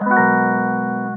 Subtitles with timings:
[0.00, 1.16] は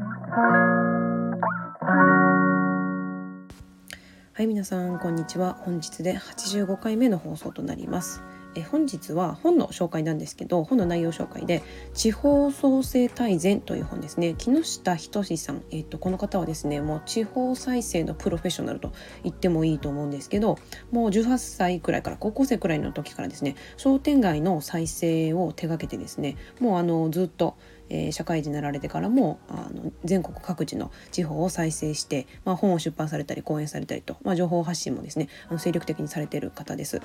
[4.40, 5.54] い皆さんこんにちは。
[5.54, 8.24] 本日で85回目の放送となります。
[8.56, 11.64] え本日は本の紹介なんですけど本の内容紹介で
[11.94, 18.92] 「地方創生大全」という本ですね木下仁さん、えーと、この方はですねもう地方再生のプロフェッショナルと
[19.24, 20.58] 言ってもいいと思うんですけど
[20.92, 27.56] もう18歳くらいから高校生くらいの時からですね商店街の再生を手がけてですねもうあのずっと
[27.94, 37.02] え、社会人になられてからもあの全国各地の地方を再生して、まあ、本を出版されたり講演されたりと、まあ、情報発信もですねあの精力的にされている方です。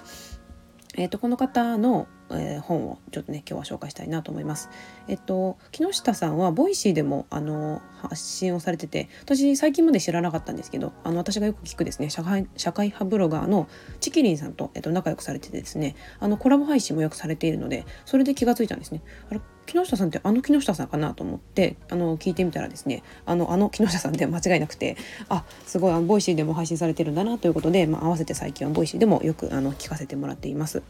[0.96, 4.68] えーと、この方の、えー、本をちょっとね今日は紹介したいなと思います。
[5.08, 13.68] えっ、と木下さんはボイシーでもあの発信をされてて私最近まで知らなかったんですけどあの私がよく聞くですね社会社会派ブロガーの
[14.00, 19.02] ちきりんさんと,、えーと仲良くされててですねあのコラボ配信もよくされているのでそれで気がついたんですね。
[19.30, 24.96] あれ木下さんってあの木下さんかなと思ってあの聞いてみたらですねあのあの木下さんで間違いなくて
[25.28, 30.84] あすごいあのボイシーでも配信されてるんだなということで、まあ、合わせて最近はボイシーでもよくあの聞かせてもらっています。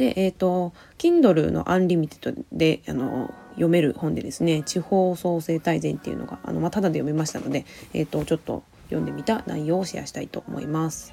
[0.00, 11.12] で、えっ、ー、と Kindle のアンリミテッドであの読める本でですね地方創生大全っていうのがあの、まあ、ただで読めましたので、えーとちょっと読んでみた内容をシェアしたいと思います。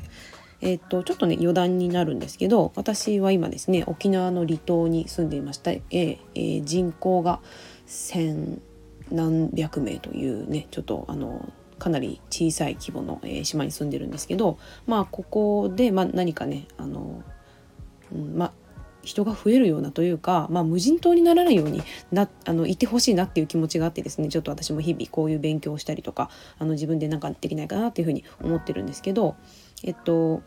[0.61, 7.39] えっとちょっとね余談になるんですけど私は今ですね沖縄の離島に住んでいました、ええー、人口が
[7.85, 8.61] 千
[9.11, 17.21] 何百名というねちょっとあのかなり小さい規模の、えー、島に住んでるんですけどまあここで、まあ、何かねあの、
[18.11, 18.53] うん、まあ
[19.07, 29.35] 人が増えるようなというか、まあ、無人島にならないようになあのいてほしいなっていう気持ちがあってですねちょっと私も日々こういう勉強をしたりとかあの自分で何かできないかなっていうふうに思ってるんですけど
[29.83, 30.41] えっと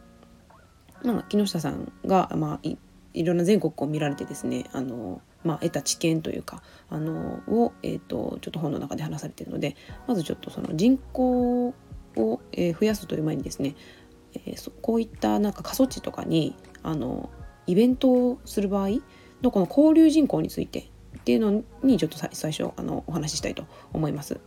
[1.03, 2.77] まあ、木下さんが、まあ、い
[3.13, 11.75] いろんな全国を見られてですねあの、まあ、得た知見というかあのを、えーと、ちょっと本の中で話されているのでまずちょっとその人口
[12.17, 13.75] を、えー、増やすという前にですね、
[14.35, 17.31] えー、こういったなんか過疎地とかにあの
[17.71, 18.89] イベントをする場合
[19.43, 24.41] のこの交流人口についてっていうのにちょっと最初あのお話ししたいと思います。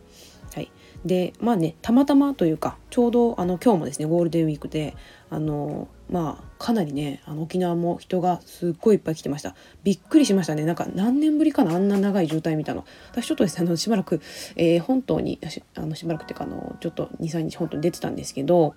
[0.54, 0.70] はい、
[1.04, 4.94] でまあねたまたまというかちょうどあの今日もですねゴールデンウィークで
[5.30, 9.56] あのまあかなりねあの沖縄も人がすっごいいっぱい来てました。
[9.82, 10.64] びっくりしましたね。
[10.64, 12.84] なんか何年ぶりかなあんな長い渋滞見たの。
[13.10, 14.20] 私ちょっとですねあのしばらく、
[14.56, 15.40] えー、本島に
[15.74, 18.74] あのしばらくっていうかあのちょっと23日本当に出てたんですけど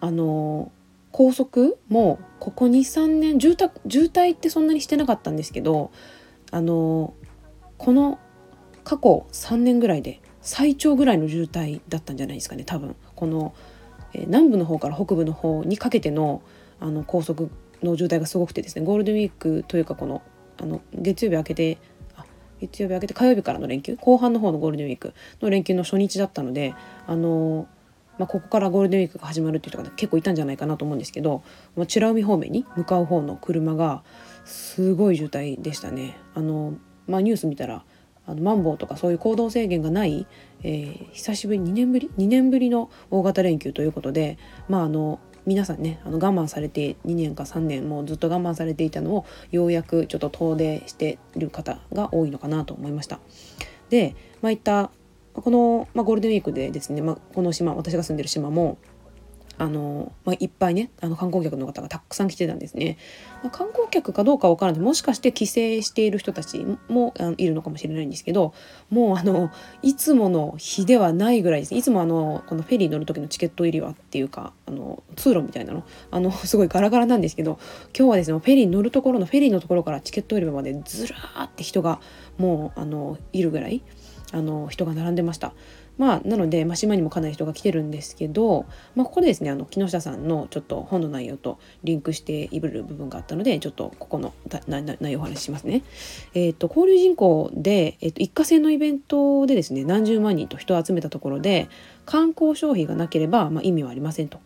[0.00, 0.72] あの
[1.12, 5.90] 高速もここ23年渋滞渋滞ってそんなにしてなかったんですけど
[6.50, 7.14] あの
[7.78, 8.18] この
[8.84, 12.96] 過去3年ぐらいで最長ぐらいの渋滞だったんじゃないですかね多分。
[13.14, 13.54] この、
[14.14, 16.42] えー、南部の方から北部の方にかけての
[16.80, 17.50] あの高速
[17.82, 20.22] の渋滞がすごくてですねゴールデンウィークというかこの
[20.58, 21.78] あの月曜日明けて
[22.16, 22.24] あ
[22.60, 26.74] 月曜日明けて火曜日からの連休後半の方のゴールデンウィークの連休の初日だったので
[27.06, 27.68] あの
[28.20, 31.42] まあ、ここからゴールデンウィークが始まるっていう人が結構いたんじゃないかなと思うんですけど、
[31.74, 34.02] 美ら海方面に向かう方の車が
[34.44, 36.18] すごい渋滞でしたね。
[36.34, 36.74] あの
[37.06, 37.82] まあ、ニュース見たら
[38.26, 40.26] あのマンボウとかそういう行動制限がない、
[40.62, 44.36] えー、久しぶり2年ぶり2年ぶりの大型連休ということで
[44.68, 53.18] まああの皆さんねあの我慢されて2年か3年もうずっと我慢されていたのをようやくちょっと遠出してる方が多いのかなと思いました。
[53.88, 54.90] で、まあ、いった
[55.34, 58.78] この、まあ、ゴールデンウィークでですね、まあ、この島私が住んでる島も
[59.60, 62.96] あの、まあ、いっぱいねあの観光客の方がたくさん来てたんですね。
[63.42, 64.80] まあ、観光客かどうかわからない。
[64.80, 65.52] もしかして帰省
[65.82, 68.54] している人たちもあのいるのかもしれないんですけど
[68.88, 69.50] もうあの
[69.82, 71.74] いつもの日ではないぐらいです。
[71.74, 75.84] ねいつもあのこのフェリー乗る時のチケット入りはっていうかあの通路みたいなの。
[76.10, 77.58] あの すごいガラガラなんですけど
[77.94, 82.00] 今日はですねフェリー乗るところのフェリーのところからチケット売り場までずらーって人が
[82.38, 83.82] もうあのいるぐらい。
[84.32, 85.52] あの人が並んでました。
[85.98, 88.64] まあ、なので、まあ、島にもかなり人が来てるんですけど、
[88.94, 94.32] まあ、ここでですねあの木下さんのちょっと本の内容とリンクしている部分があったのでちょっとここの
[94.66, 95.82] 内容をお話ししますね。
[96.32, 101.68] えーと、交流人口で、えーと、一過性のイベントでですね何十万人と人を集めたところで
[102.06, 104.40] 観光消費がなければ、まあ、意味はありませんと。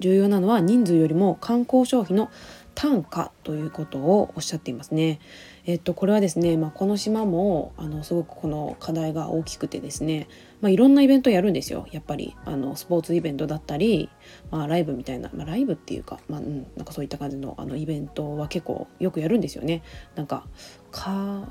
[0.00, 2.30] 重要なのは人数よりも観光消費の
[2.74, 5.18] 単価ということをおっしゃっていますね。
[5.66, 10.28] えっと、これはですね、まあ、この島もあのすごくこの課題が大きくてですね、
[10.60, 14.08] まあ、いろんなイベントやるんですよやっぱりあのスポーツイベントだったり、
[14.52, 19.82] まあ、ライブみたいな、まあ、ライブっていうか、まあうん、なんかそういった感じのあのイベントは結構よくやるんですよね。
[20.14, 20.46] なんか
[20.92, 21.48] カ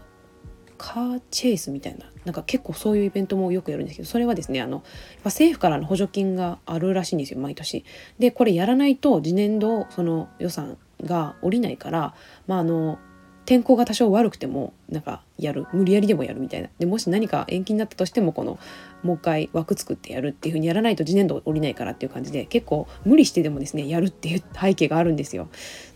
[0.77, 4.83] カーチェイスみたいななんか結構そういうイベントもよくやるんですけどそれはですねあの
[5.23, 7.85] 政府からの補助金があるらしいんですよ毎年。
[8.19, 12.13] でこれやらないと次年度その予算が下りないから
[12.47, 12.97] まああの
[13.45, 18.57] 天候が多少悪くてもなんかやる無理やりでもやるみたいなでもし何か延期になったとしてもこの
[19.03, 25.47] もう一回枠作ってやるっていう風にやらないと次年度降りないからっていう感じで結構無理してでもですねやるっていう背景があるんですよ。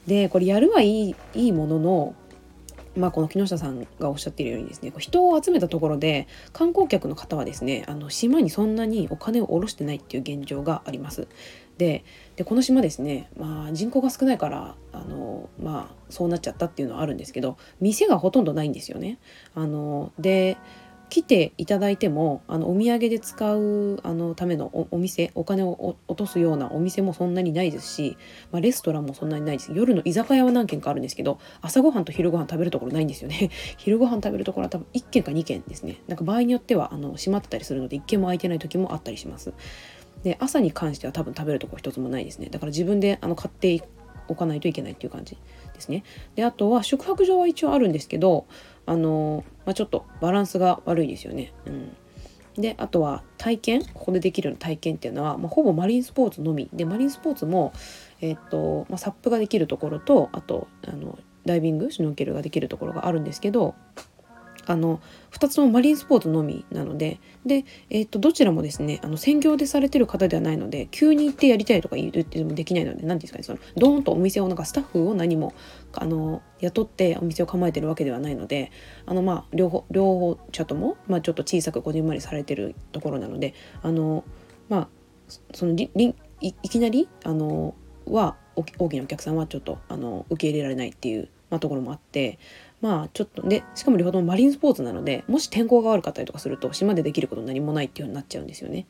[0.07, 2.15] でこれやるはいいいいものの
[2.95, 11.27] まあ、この木下さんがおっしゃっているようにですね人を集めたところで観光客の方はですねあの島にそんなにお金を下ろしてないっていう現状があります。
[11.77, 12.03] で
[12.43, 19.17] この島ですね、まあ、人口が少ないからあの、まあ、そうなっちゃったっていうのはあるんですけど店がほとんどないんですよね。
[19.55, 20.57] あので
[21.09, 28.17] 来ていただいてもあのお土産で使うあのためのお店お金を落とすようなお店もそんなにないですし、
[28.51, 29.71] まあ、レストランもそんなにないです。
[29.73, 33.49] 夜の居酒屋は何軒かあるんですけど朝ごはんと昼ごはん食べるところないんですよね。
[33.77, 35.97] 昼ごはん食べるところは多分1軒か2軒ですね。
[36.07, 39.53] なんか場合によってはあの閉まってたりするので1軒も空いてない時もあったりします。
[40.23, 42.49] で朝に関しては多分食べるところ一つもないですね。
[42.51, 43.81] だから自分であの買って
[44.27, 45.37] おかないといけないっていう感じ。
[45.79, 46.03] ですね。
[46.35, 48.45] であとは宿泊場は一応あるんですけど
[48.85, 51.53] あの、まあ、ちょっとバランスが悪いですよね。
[51.65, 51.95] うん。
[52.61, 53.85] であとは体験？
[53.93, 56.69] ここでできるような体験っていうのは、まあ、ほぼマリンスポーツのみ。
[56.73, 57.71] でマリンスポーツも、
[58.21, 61.89] えー、っとまあ、サップができるところとあとあのダイビング？
[61.91, 63.75] シュノーケルができるところがあるんですけど
[64.69, 65.01] あの
[65.31, 75.55] 2つともマリンスポーツのみなのでで、えー、とどちらもですねあの専業でされてる方ではないので急に行ってやりたいとか言ってもできないので何て言うんですかねそのドーンとお店をなんかスタッフを何も
[75.93, 78.71] あの雇ってお店を構えてるわけではないので
[79.07, 84.23] あのまあ両方両方茶とも、まあ、ちょっと小さくこじんまりされてるところなのであの
[84.67, 84.87] まあ
[85.53, 87.73] そのりりいきなりあの
[88.05, 92.39] は大きなお客さんはちょっとあの受け入れられないっていう、まあ、ところもあって
[92.81, 98.85] まあちょっとでしかも両方ともマリンスポーツなのでもし天候が悪かったりとかすると島でできること何もないっていうようになっちゃうんですよね。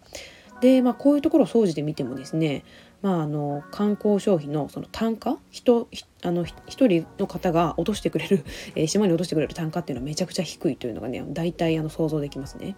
[0.62, 2.64] でまあこういうところを掃除で見てもですね
[3.02, 5.38] まあ、あの観光消費のその単価？
[5.52, 5.88] 人
[6.22, 8.44] あの一人の方が落としてくれる、
[8.76, 12.76] え、島に落としてくれる単価っていうのはめちゃくちゃ低いというのがね大体あの想像できますね。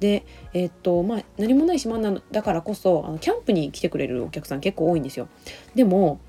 [0.00, 5.28] で、えー、っとまあ、何もない島なのだからこそあのキャンプに来てくれるお客さん結構多いんですよ。
[5.74, 6.20] でも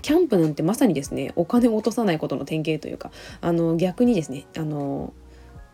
[0.00, 3.10] キャンプなんてまさにですねお金を落とさないことの典型というか
[3.40, 5.12] あの逆にですねあの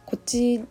[0.05, 0.65] こっち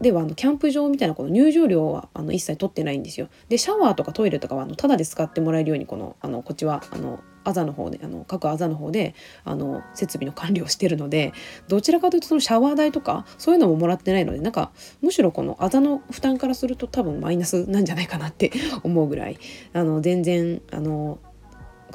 [0.00, 3.28] ではあのキャンプ場みたいなこの入場料はあの一切取ってないんですよ。
[3.48, 9.14] でシャワーとかトイレとかはあのタダで使ってもらえるようにこのあのこっちはあのあざの方であの各あざの方で
[9.44, 11.32] あの設備の管理をしてるので
[11.68, 18.50] どちらかというとそのシャワー代とかそういうのももらってないのでなんかむしろこのあざの負担からすると多分マイナスなんじゃないかなって
[18.82, 19.38] 思うぐらい
[19.72, 21.18] あの全然あの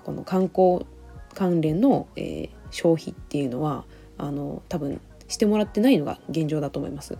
[0.03, 0.85] この観光
[1.33, 3.85] 関連の、えー、消費っていうのは
[4.17, 7.17] あの多分してもらってないのが現状だと思います。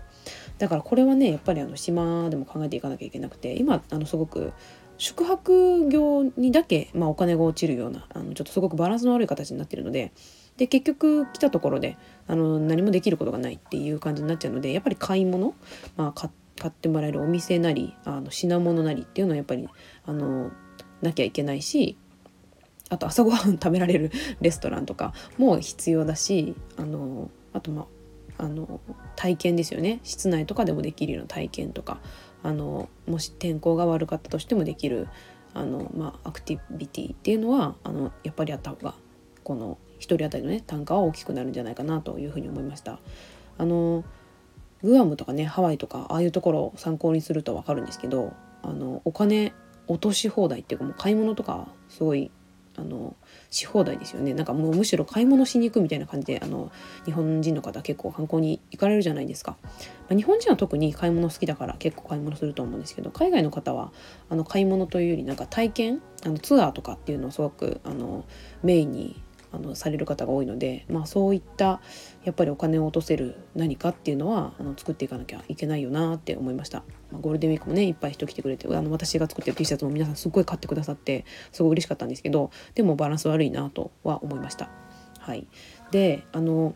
[0.57, 4.53] だからこれはねやっぱりあの島でも考えていかなきゃいけなくて今あのすごく
[4.97, 10.11] 宿泊業にだけ、まあ、お金が落ちるようなあのちょっとすごくバランスの悪い形になってるので
[10.57, 15.55] で結局来たところであの何もできることがないっていう感じになっちゃうのでやっぱり買い物、
[15.97, 16.29] まあ、買
[16.69, 19.67] ってもらえるお店なりあの品物なりっていうのはやっぱり
[20.05, 20.51] あの
[21.01, 21.97] なきゃいけないし
[22.91, 24.11] あと朝ごはん食べられる
[24.41, 27.87] レストランとかも必要だしあのあとま
[28.37, 28.81] あの
[29.15, 31.99] 体験ですよね室内とかでもできるような体験とか
[32.43, 35.07] あのもし天候が悪かったとしてもできる
[35.53, 38.93] あの、ま、アクティビティっていうのはあのやっぱりあった方が
[39.43, 42.99] この1人当たりのね単価は大きくなるんじゃないかなというふうに思いました。
[43.57, 44.03] あの
[44.83, 48.33] グアムとかねハワイとかああいうところを参考にすると分かるんですけど
[48.63, 49.53] あのお金
[49.87, 52.31] 落とし放題っていうかもう買い物とかすごい
[52.77, 53.15] あの
[53.49, 54.33] し放題ですよね。
[54.33, 56.71] なんかもうむしろ買い物しに行くみたいな感じであの
[57.05, 59.67] 日本人の方結構観光に行かれるじゃないですか、ま
[60.11, 63.91] あ、日本人は特に買い物好きだから結構買い物すると思うんですけど海外の方は
[64.29, 68.25] あの買い物というよりなんか体験あのツアーとかっていうのをすごくあの
[68.63, 71.81] メインにあのされる方が多いので、まあ、そういった
[72.23, 76.79] やっぱりお金を落とせる何かっていうのはあの作っていかなきゃいけないよなって思いました、
[77.11, 84.69] まあ、ゴールデンウィークもねいっぱい人来てくれてあの私が作ってる T シャツも皆さんすっごい買ってくださってすごい嬉しかったんですけどでもバランス悪いなとは思いました。
[85.19, 85.45] はい、
[85.91, 86.73] であの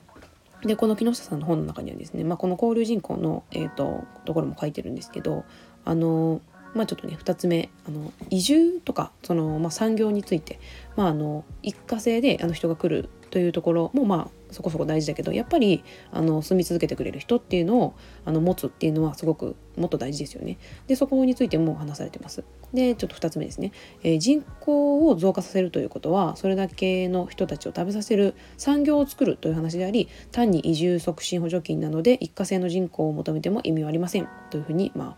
[0.63, 5.45] でこの木下さんの本の中にはですね、まあ、この交流人口の、えーと、ところも書いてるんですけど
[5.83, 6.41] あの
[6.75, 10.59] まあ、ちょっとね2つ目あの移住とかその、まあ、産業について、
[10.95, 20.57] まあ、あの一過性であの人が来るというところもまあそこそこ大事だけどやっぱりあの住み続けてくれる人っていうのをあの持つっていうのはすごくもっと大事ですよね。
[20.87, 22.45] でそこについても話されてます。
[22.73, 35.17] でちょっと2つ目ですね、えー、人口を増加させるということはそれだけの人たちを食べさせる産業を作るという話であり単に移住促進補助金なので一過性の人口を求めても意味はありませんというふうに、ま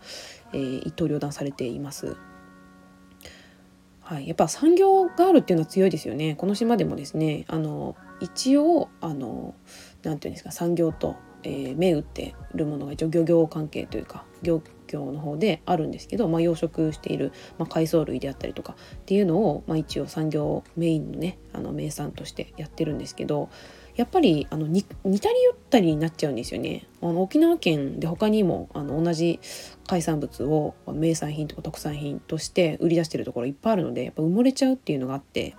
[0.52, 2.16] えー、一刀両断されています。
[4.00, 6.34] はい、やっぱ産業があるっていうのは強いですよね。
[6.36, 9.54] この島でもですねあの一応あの
[10.02, 23.50] 何ていうんですか産業と、えー、銘打ってるものが一応漁業関係というか漁業の方であるんですけど、まあ、養殖している、まあ、海藻類であったりとかっていうのを、まあ、一応産業メインのねあの名産としてやってるんですけど
[23.98, 26.86] やっぱりあの似たり寄ったりになっちゃうんですよね。
[27.02, 29.40] あの沖縄県で他にもあの同じ
[29.88, 35.56] 海産物を名産品とか特産品として売り出してるところいっぱいあるのでやっぱ埋もれちゃうっていうのがあって、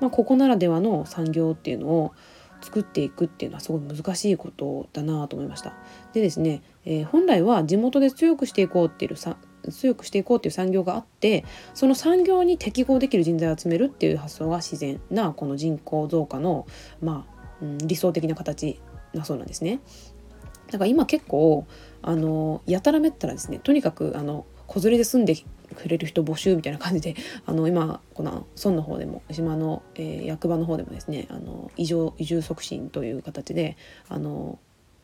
[0.00, 2.14] まあ、ここならではの産業っていうのを
[2.62, 5.74] 作っていくっていうのはすごい難しいことだなと思いました。
[6.14, 9.36] でですね、えー、本来は地元で強くしていこうっていうさ
[9.70, 16.66] 強くしていこうっていう産業があってその産業に適合できる人材を集めるっていう発想が自然なこの人口増加の
[17.00, 18.80] まあうん、理想的な形
[19.14, 19.80] なそうなんですね。
[20.66, 21.66] だから今結構
[22.00, 25.36] あのやたらめったらですねとにかくあの子連れで住んで
[25.76, 33.76] くれる人募集みたいな感じで あの今この村の方でも島の、えー、役場の方でもですねあの移住移住促進という形で
[34.08, 34.58] あの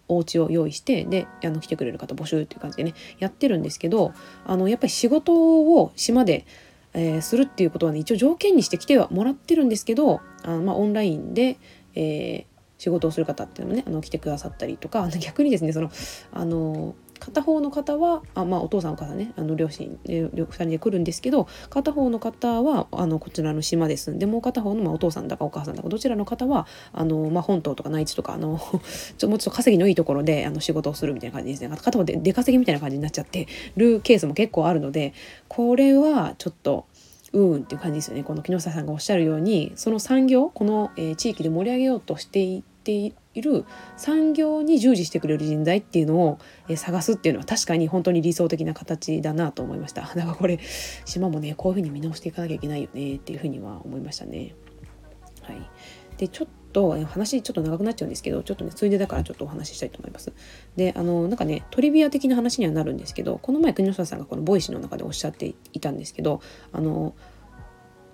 [0.09, 4.13] お家を用意してであの来てくれる方募集っていう感じでねやってるんですけど
[4.45, 6.47] あのやっぱり仕事を島で、
[6.95, 11.59] えー、するっていうことはね一応条件にして来てはもらってるんですけどあの、まあ、オンラインで、
[11.95, 12.45] えー、
[12.79, 15.91] 仕事をする方っていうのもねあの来てくださったりとか逆にですねその
[16.33, 28.61] あの片方の方はあ、まあ、お父さんお母さんねあの両親2人で来るんですけど片方の方はあのこちらの島で住んでもう片方の、まあ、お父さんだかお母さんだかどちらの方はあの、まあ、本島とか内地とかあの
[29.19, 33.47] ちょもうちょっと稼ぎのいいところであの仕事をするみたいな感じですね片方で出稼ぎみたいな感じになっちゃって
[33.77, 35.13] るケースも結構あるので
[35.49, 36.87] これはちょっと。
[37.31, 43.67] うんっていう感じですよねこの木下さんがおっしゃるようにその産業この、えー、地域で盛り上げようとしていてている
[43.99, 46.39] 産業に従事してくれる人材っていうのを、
[46.71, 50.59] え、探すっていうのは確かに本当に理想的な形だなと思いました だからこれ
[51.05, 54.55] 島もねこういうふうに見直していかなきゃいけないよねっていうふうには思いましたね。
[55.43, 55.57] はい、
[56.17, 60.33] でちょっと話ちょっと長くなっちゃうんですけどちょっとねついでだからちょっとお話ししたいと思います。
[60.77, 66.41] であのなんかねトリビア的な話にはなるんですけどこの前木下さんがこのボイシーの中でおっしゃっていたんですけど
[66.73, 67.15] あの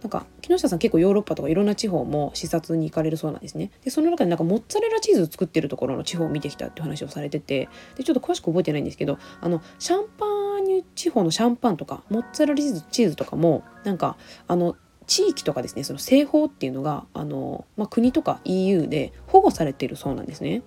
[0.05, 3.71] なんか木下さん結構ヨーロッパとかいろんな地方も視察に行かれるそうなんですね。
[3.83, 20.63] でその中でなんかモッツァレラチーズ作ってるところの地方を見てきたって話をされててでちょっと詳しく覚えてないんですけどあのシャンパーニュ地方のシャンパンとかモッツァレラチーズチーズとかもなんかあの地域とかですねその製法っていうのがあの、まあ、国とか EU で保護されているそうなんですね。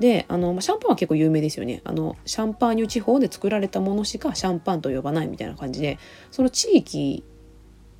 [0.00, 5.98] であの、まあ、シャンパンは結構有名ですよねあのシャンパーニュ地方で作られたものしかシャンパンと呼ばないみたいな感じで
[6.30, 7.24] その地域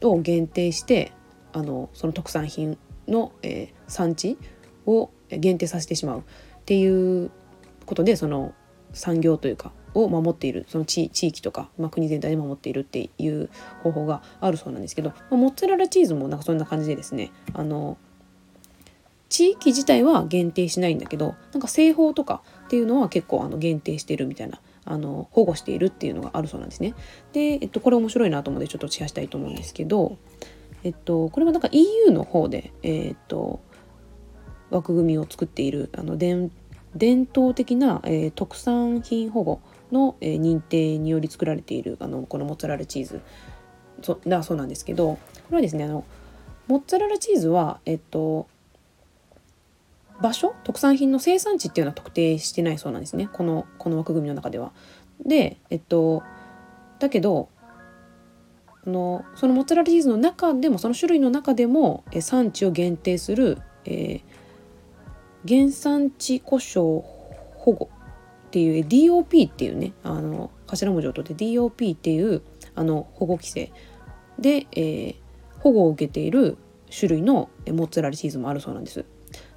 [0.03, 1.13] を限定して
[1.53, 4.39] あのその特産品の、えー、産地
[4.87, 6.23] を限定させてしまうっ
[6.65, 7.31] ていう
[7.87, 8.55] ことでその
[8.93, 13.51] 産業というかを守っているその地域とか、まあ、国全体で守っているっていう
[13.83, 17.97] 方法があるそうなんですけど、まあ、モッツァレラチーズもなんかそんな感じでですねあの
[19.29, 24.61] 地域自体は限定しないんだけどなんか製法とかっていうのは結構あの限定してるみたいな
[24.93, 26.95] あの保護しているっていうのがあるそうなんですね。
[27.33, 30.17] で、えっと、これ面白いなと思ってちょっとシェアしたいと思うんですけど、
[30.85, 33.61] えっと、これはなんか EU の方で、えっと、
[34.71, 36.51] 枠組みを作っているあの伝
[37.31, 39.61] 統的な、えー、特産品保護
[39.93, 43.21] の、えー、認定により作られているあのこのモッツァレラチーズ
[44.03, 46.05] そだそうなんですけどこれはですねあの
[46.69, 48.47] モッツァレラチーズは、えっと、
[50.21, 50.55] 場所？
[50.65, 54.73] 特産品の生産地っていうのは特定してないそうなんですねこのこの枠組みの中では。
[55.25, 56.23] でえっと
[56.99, 57.49] だけど
[58.87, 67.03] のそのモッツァレラチーズの中でもその種類の中でもえ産地を限定する、えー、原産地故障
[67.57, 67.91] 保護
[68.49, 72.43] っていう DOP っていうねあの頭文字を取って DOP っていう
[72.75, 73.73] あの保護規制
[74.39, 75.15] で、えー、
[75.61, 76.57] 保護を受けている
[76.97, 79.05] 種類のモッツァレラチーズもあるそうなんです。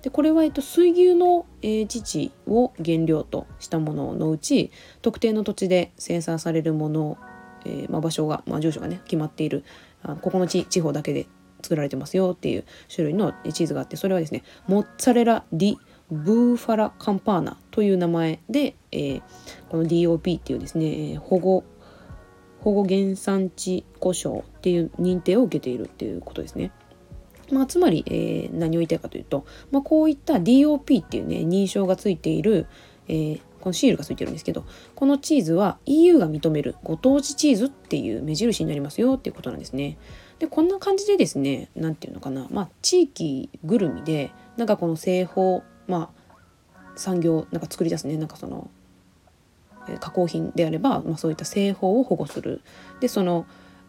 [0.02, 7.18] でこれは、えっと、水牛の、えー、乳を原料としたもののうち特定の土地で生産されるもの、
[7.66, 9.64] えーまあ、場所が、まあ、住所がね決まっている
[10.04, 11.28] あここの地地方だけで
[11.62, 15.78] 作られてますよっていう種類のチーズがあってそれはですねモッツァレラ・ディ・
[16.10, 19.22] ブーファラ・カンパーナという名前で、えー、
[19.70, 21.64] この DOP っていうですね保護
[22.62, 26.72] 保護原産地故障っていう認定を受けているっていうことですね。
[27.52, 32.68] まあ、つまり、えー、何を言いたいかというと、まあ、こういった DOP っていうね認証がついている、
[33.08, 34.66] えー、このシールがついてるんですけど
[34.96, 39.98] このチーズは EU が認めるご当地チーズっていう目印になりますよっていうことなんですね。
[40.40, 48.70] でこんな感じでですね何て言うのかな、まあ、地域ぐるみでなんかこの製法まあ産業なんか作り出すねなんかその
[50.00, 52.62] 加工品であれば、まあ、そういった製法を保護する
[53.00, 53.46] でその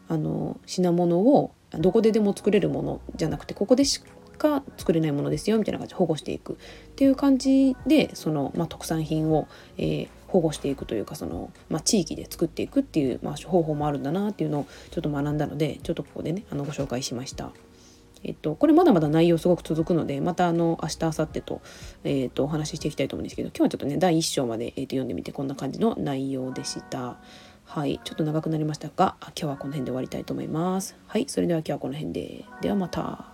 [0.08, 4.02] あの品物をどこででも作れるものじゃなくてここでし
[4.38, 6.56] か作れないものですよみたいな感じで保護していくっ
[6.96, 9.46] ていう感じでその、まあ、特産品を、
[9.78, 17.50] えー、保護していくというかその、まあ、地域で作っていくっていう、まあ、方法もあるんだなっていうのをちょっと学んだのでちょっとここでねあのご紹介しました。
[18.24, 21.60] えっと、これまだまだ内容すごく続くのでまたあの明日明後日と,、
[22.04, 27.16] えー、とお話ししていきたいと思うんですけど今日はちょっとね第1章まで、えー、と読んでみてこんな感じの内容でした。
[27.74, 30.94] はい、ちょっと長くなりましたが、今日はこの辺で終わりたいと思います。
[31.06, 32.44] はい、それでは今日はこの辺で。
[32.60, 33.24] ではまた。